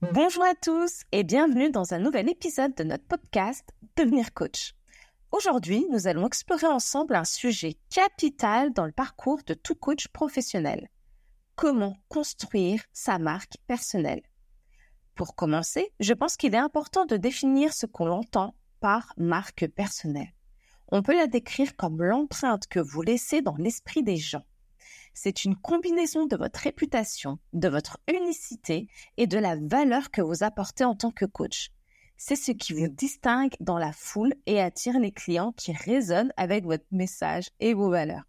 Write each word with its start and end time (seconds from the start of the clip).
Bonjour 0.00 0.44
à 0.44 0.54
tous 0.54 1.02
et 1.10 1.24
bienvenue 1.24 1.72
dans 1.72 1.92
un 1.92 1.98
nouvel 1.98 2.30
épisode 2.30 2.72
de 2.76 2.84
notre 2.84 3.04
podcast 3.06 3.68
Devenir 3.96 4.32
coach. 4.32 4.76
Aujourd'hui, 5.32 5.88
nous 5.90 6.06
allons 6.06 6.24
explorer 6.24 6.68
ensemble 6.68 7.16
un 7.16 7.24
sujet 7.24 7.74
capital 7.90 8.72
dans 8.72 8.86
le 8.86 8.92
parcours 8.92 9.40
de 9.44 9.54
tout 9.54 9.74
coach 9.74 10.06
professionnel. 10.06 10.88
Comment 11.56 11.96
construire 12.08 12.80
sa 12.92 13.18
marque 13.18 13.56
personnelle 13.66 14.22
Pour 15.16 15.34
commencer, 15.34 15.90
je 15.98 16.12
pense 16.12 16.36
qu'il 16.36 16.54
est 16.54 16.58
important 16.58 17.04
de 17.04 17.16
définir 17.16 17.72
ce 17.72 17.86
qu'on 17.86 18.08
entend 18.08 18.54
par 18.78 19.12
marque 19.16 19.66
personnelle. 19.66 20.32
On 20.92 21.02
peut 21.02 21.16
la 21.16 21.26
décrire 21.26 21.74
comme 21.74 22.04
l'empreinte 22.04 22.68
que 22.68 22.78
vous 22.78 23.02
laissez 23.02 23.42
dans 23.42 23.56
l'esprit 23.56 24.04
des 24.04 24.16
gens 24.16 24.44
c'est 25.20 25.44
une 25.44 25.56
combinaison 25.56 26.26
de 26.26 26.36
votre 26.36 26.60
réputation, 26.60 27.40
de 27.52 27.68
votre 27.68 27.98
unicité 28.08 28.86
et 29.16 29.26
de 29.26 29.36
la 29.36 29.56
valeur 29.56 30.12
que 30.12 30.22
vous 30.22 30.44
apportez 30.44 30.84
en 30.84 30.94
tant 30.94 31.10
que 31.10 31.24
coach. 31.24 31.70
C'est 32.16 32.36
ce 32.36 32.52
qui 32.52 32.72
vous 32.72 32.86
distingue 32.86 33.54
dans 33.58 33.78
la 33.78 33.92
foule 33.92 34.32
et 34.46 34.60
attire 34.60 35.00
les 35.00 35.10
clients 35.10 35.52
qui 35.56 35.72
résonnent 35.72 36.32
avec 36.36 36.64
votre 36.64 36.84
message 36.92 37.50
et 37.58 37.74
vos 37.74 37.90
valeurs. 37.90 38.22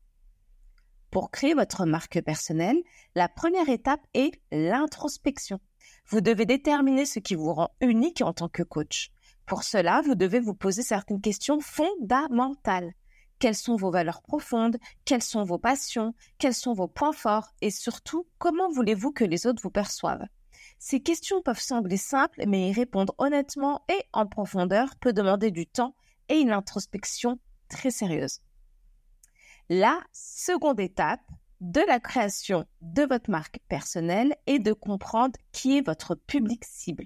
Pour 1.12 1.30
créer 1.30 1.54
votre 1.54 1.86
marque 1.86 2.22
personnelle, 2.22 2.82
la 3.14 3.30
première 3.30 3.70
étape 3.70 4.06
est 4.16 4.42
l'introspection. 4.52 5.60
Vous 6.08 6.22
devez 6.22 6.48
déterminer 6.48 7.06
ce 7.06 7.20
qui 7.20 7.36
vous 7.36 7.54
rend 7.54 7.70
unique 7.82 8.22
en 8.22 8.34
tant 8.34 8.50
que 8.50 8.64
coach. 8.64 9.12
Pour 9.46 9.64
cela, 9.64 10.02
vous 10.02 10.16
devez 10.16 10.40
vous 10.40 10.56
poser 10.56 10.82
certaines 10.82 11.22
questions 11.22 11.60
fondamentales. 11.60 12.94
Quelles 13.40 13.56
sont 13.56 13.78
vos 13.78 13.90
valeurs 13.90 14.22
profondes? 14.22 14.78
Quelles 15.06 15.24
sont 15.24 15.44
vos 15.44 15.58
passions? 15.58 16.14
Quels 16.38 16.54
sont 16.54 16.74
vos 16.74 16.90
points 16.90 17.14
forts? 17.14 17.50
Et 17.62 17.72
surtout, 17.72 18.28
comment 18.38 18.70
voulez-vous 18.70 19.12
que 19.12 19.24
les 19.24 19.48
autres 19.48 19.62
vous 19.62 19.72
perçoivent? 19.72 20.28
Ces 20.78 21.02
questions 21.02 21.42
peuvent 21.42 21.60
sembler 21.60 21.98
simples, 21.98 22.44
mais 22.48 22.70
y 22.70 22.74
répondre 22.74 23.16
honnêtement 23.18 23.86
et 23.90 24.04
en 24.12 24.28
profondeur 24.28 24.96
peut 24.98 25.14
demander 25.14 25.52
du 25.52 25.68
temps 25.68 25.96
et 26.28 26.40
une 26.40 26.52
introspection 26.52 27.40
très 27.70 27.92
sérieuse. 27.92 28.40
La 29.70 30.00
seconde 30.12 30.80
étape 30.80 31.22
de 31.62 31.82
la 31.82 32.00
création 32.00 32.66
de 32.82 33.04
votre 33.04 33.30
marque 33.30 33.60
personnelle 33.68 34.36
est 34.48 34.60
de 34.60 34.74
comprendre 34.74 35.38
qui 35.52 35.78
est 35.78 35.86
votre 35.86 36.16
public 36.16 36.66
cible. 36.66 37.06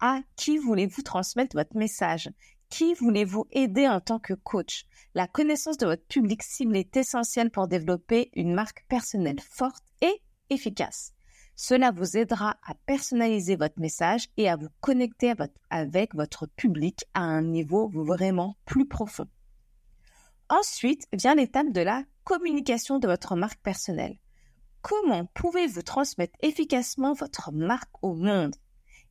À 0.00 0.20
qui 0.34 0.58
voulez-vous 0.58 1.02
transmettre 1.02 1.56
votre 1.56 1.76
message? 1.76 2.28
Qui 2.72 2.94
voulez-vous 2.94 3.46
aider 3.50 3.86
en 3.86 4.00
tant 4.00 4.18
que 4.18 4.32
coach? 4.32 4.86
La 5.14 5.26
connaissance 5.26 5.76
de 5.76 5.84
votre 5.84 6.06
public 6.06 6.42
cible 6.42 6.74
est 6.74 6.96
essentielle 6.96 7.50
pour 7.50 7.68
développer 7.68 8.30
une 8.32 8.54
marque 8.54 8.86
personnelle 8.88 9.40
forte 9.40 9.84
et 10.00 10.22
efficace. 10.48 11.12
Cela 11.54 11.90
vous 11.90 12.16
aidera 12.16 12.56
à 12.66 12.74
personnaliser 12.86 13.56
votre 13.56 13.78
message 13.78 14.28
et 14.38 14.48
à 14.48 14.56
vous 14.56 14.70
connecter 14.80 15.34
avec 15.68 16.14
votre 16.14 16.46
public 16.46 17.04
à 17.12 17.20
un 17.20 17.42
niveau 17.42 17.90
vraiment 17.92 18.56
plus 18.64 18.88
profond. 18.88 19.28
Ensuite 20.48 21.06
vient 21.12 21.34
l'étape 21.34 21.72
de 21.72 21.82
la 21.82 22.04
communication 22.24 22.98
de 22.98 23.06
votre 23.06 23.36
marque 23.36 23.60
personnelle. 23.60 24.18
Comment 24.80 25.26
pouvez-vous 25.34 25.82
transmettre 25.82 26.38
efficacement 26.40 27.12
votre 27.12 27.52
marque 27.52 28.02
au 28.02 28.14
monde? 28.14 28.56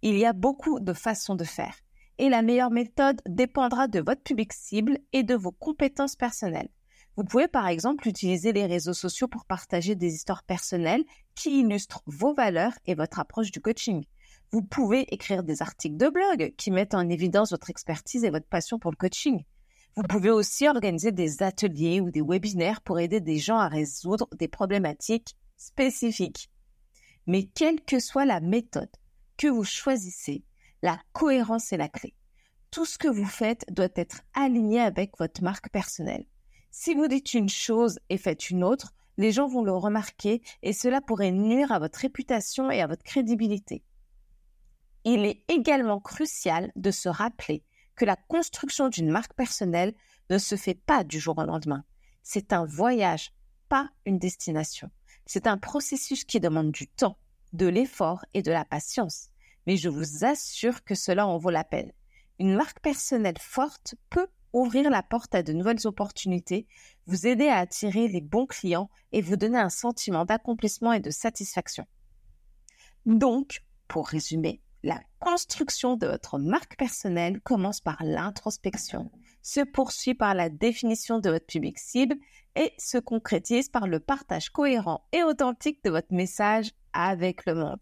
Il 0.01 0.17
y 0.17 0.25
a 0.25 0.33
beaucoup 0.33 0.79
de 0.79 0.93
façons 0.93 1.35
de 1.35 1.43
faire 1.43 1.75
et 2.21 2.29
la 2.29 2.43
meilleure 2.43 2.69
méthode 2.69 3.19
dépendra 3.27 3.87
de 3.87 3.99
votre 3.99 4.21
public 4.21 4.53
cible 4.53 4.99
et 5.11 5.23
de 5.23 5.33
vos 5.33 5.51
compétences 5.51 6.15
personnelles. 6.15 6.69
Vous 7.17 7.23
pouvez 7.23 7.47
par 7.47 7.67
exemple 7.67 8.07
utiliser 8.07 8.53
les 8.53 8.67
réseaux 8.67 8.93
sociaux 8.93 9.27
pour 9.27 9.43
partager 9.45 9.95
des 9.95 10.13
histoires 10.13 10.43
personnelles 10.43 11.03
qui 11.33 11.61
illustrent 11.61 12.03
vos 12.05 12.35
valeurs 12.35 12.73
et 12.85 12.93
votre 12.93 13.19
approche 13.19 13.49
du 13.49 13.59
coaching. 13.59 14.05
Vous 14.51 14.61
pouvez 14.61 15.11
écrire 15.11 15.41
des 15.41 15.63
articles 15.63 15.97
de 15.97 16.09
blog 16.09 16.53
qui 16.57 16.69
mettent 16.69 16.93
en 16.93 17.09
évidence 17.09 17.49
votre 17.49 17.71
expertise 17.71 18.23
et 18.23 18.29
votre 18.29 18.47
passion 18.47 18.77
pour 18.77 18.91
le 18.91 18.97
coaching. 18.97 19.43
Vous 19.95 20.03
pouvez 20.03 20.29
aussi 20.29 20.67
organiser 20.67 21.11
des 21.11 21.41
ateliers 21.41 22.01
ou 22.01 22.11
des 22.11 22.21
webinaires 22.21 22.81
pour 22.81 22.99
aider 22.99 23.19
des 23.19 23.39
gens 23.39 23.57
à 23.57 23.67
résoudre 23.67 24.29
des 24.37 24.47
problématiques 24.47 25.35
spécifiques. 25.57 26.51
Mais 27.25 27.45
quelle 27.45 27.81
que 27.81 27.99
soit 27.99 28.25
la 28.25 28.41
méthode 28.41 28.91
que 29.37 29.47
vous 29.47 29.63
choisissez, 29.63 30.43
la 30.81 30.99
cohérence 31.13 31.71
est 31.73 31.77
la 31.77 31.89
clé. 31.89 32.13
Tout 32.71 32.85
ce 32.85 32.97
que 32.97 33.07
vous 33.07 33.25
faites 33.25 33.65
doit 33.71 33.89
être 33.95 34.21
aligné 34.33 34.79
avec 34.79 35.17
votre 35.17 35.43
marque 35.43 35.69
personnelle. 35.69 36.25
Si 36.71 36.93
vous 36.93 37.07
dites 37.07 37.33
une 37.33 37.49
chose 37.49 37.99
et 38.09 38.17
faites 38.17 38.49
une 38.49 38.63
autre, 38.63 38.93
les 39.17 39.31
gens 39.31 39.47
vont 39.47 39.63
le 39.63 39.73
remarquer 39.73 40.41
et 40.63 40.73
cela 40.73 41.01
pourrait 41.01 41.31
nuire 41.31 41.71
à 41.71 41.79
votre 41.79 41.99
réputation 41.99 42.71
et 42.71 42.81
à 42.81 42.87
votre 42.87 43.03
crédibilité. 43.03 43.83
Il 45.03 45.25
est 45.25 45.43
également 45.49 45.99
crucial 45.99 46.71
de 46.75 46.91
se 46.91 47.09
rappeler 47.09 47.63
que 47.95 48.05
la 48.05 48.15
construction 48.15 48.87
d'une 48.87 49.11
marque 49.11 49.33
personnelle 49.33 49.93
ne 50.29 50.37
se 50.37 50.55
fait 50.55 50.75
pas 50.75 51.03
du 51.03 51.19
jour 51.19 51.37
au 51.37 51.43
lendemain. 51.43 51.83
C'est 52.23 52.53
un 52.53 52.65
voyage, 52.65 53.33
pas 53.67 53.89
une 54.05 54.17
destination. 54.17 54.89
C'est 55.25 55.47
un 55.47 55.57
processus 55.57 56.23
qui 56.23 56.39
demande 56.39 56.71
du 56.71 56.87
temps, 56.87 57.17
de 57.51 57.67
l'effort 57.67 58.25
et 58.33 58.41
de 58.41 58.51
la 58.51 58.63
patience 58.63 59.30
mais 59.67 59.77
je 59.77 59.89
vous 59.89 60.25
assure 60.25 60.83
que 60.83 60.95
cela 60.95 61.27
en 61.27 61.37
vaut 61.37 61.49
la 61.49 61.63
peine. 61.63 61.91
Une 62.39 62.55
marque 62.55 62.79
personnelle 62.79 63.37
forte 63.39 63.95
peut 64.09 64.27
ouvrir 64.53 64.89
la 64.89 65.03
porte 65.03 65.33
à 65.35 65.43
de 65.43 65.53
nouvelles 65.53 65.85
opportunités, 65.85 66.67
vous 67.05 67.27
aider 67.27 67.47
à 67.47 67.57
attirer 67.57 68.07
les 68.07 68.21
bons 68.21 68.45
clients 68.45 68.89
et 69.11 69.21
vous 69.21 69.37
donner 69.37 69.59
un 69.59 69.69
sentiment 69.69 70.25
d'accomplissement 70.25 70.93
et 70.93 70.99
de 70.99 71.09
satisfaction. 71.09 71.85
Donc, 73.05 73.61
pour 73.87 74.07
résumer, 74.07 74.61
la 74.83 74.99
construction 75.19 75.95
de 75.95 76.07
votre 76.07 76.39
marque 76.39 76.77
personnelle 76.77 77.39
commence 77.41 77.81
par 77.81 77.97
l'introspection, 78.03 79.11
se 79.41 79.61
poursuit 79.61 80.15
par 80.15 80.33
la 80.33 80.49
définition 80.49 81.19
de 81.19 81.29
votre 81.29 81.45
public 81.45 81.77
cible 81.77 82.15
et 82.55 82.73
se 82.77 82.97
concrétise 82.97 83.69
par 83.69 83.87
le 83.87 83.99
partage 83.99 84.49
cohérent 84.49 85.05
et 85.11 85.23
authentique 85.23 85.83
de 85.83 85.91
votre 85.91 86.13
message 86.13 86.71
avec 86.93 87.45
le 87.45 87.55
monde. 87.55 87.81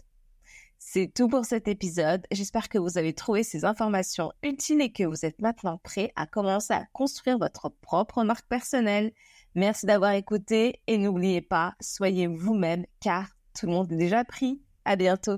C'est 0.82 1.14
tout 1.14 1.28
pour 1.28 1.46
cet 1.46 1.68
épisode. 1.68 2.26
J'espère 2.32 2.70
que 2.70 2.78
vous 2.78 2.98
avez 2.98 3.14
trouvé 3.14 3.44
ces 3.44 3.66
informations 3.66 4.32
utiles 4.42 4.82
et 4.82 4.92
que 4.92 5.04
vous 5.04 5.26
êtes 5.26 5.42
maintenant 5.42 5.78
prêts 5.78 6.12
à 6.16 6.26
commencer 6.26 6.74
à 6.74 6.86
construire 6.94 7.38
votre 7.38 7.70
propre 7.70 8.24
marque 8.24 8.48
personnelle. 8.48 9.12
Merci 9.56 9.86
d'avoir 9.86 10.14
écouté 10.14 10.82
et 10.88 10.98
n'oubliez 10.98 11.42
pas, 11.42 11.76
soyez 11.82 12.28
vous-même 12.28 12.86
car 13.02 13.28
tout 13.60 13.66
le 13.66 13.74
monde 13.74 13.92
est 13.92 13.98
déjà 13.98 14.24
pris. 14.24 14.62
À 14.86 14.96
bientôt. 14.96 15.38